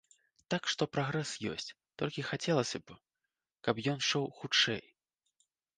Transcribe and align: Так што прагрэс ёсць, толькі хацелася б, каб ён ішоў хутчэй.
Так 0.53 0.63
што 0.73 0.87
прагрэс 0.95 1.33
ёсць, 1.53 1.69
толькі 2.03 2.25
хацелася 2.31 2.77
б, 2.89 3.01
каб 3.69 3.75
ён 3.95 4.07
ішоў 4.07 4.25
хутчэй. 4.41 4.83